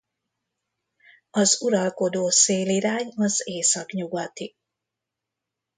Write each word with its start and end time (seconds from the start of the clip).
Az 1.29 1.61
uralkodó 1.61 2.29
szélirány 2.29 3.13
az 3.15 3.41
északnyugati. 3.47 4.55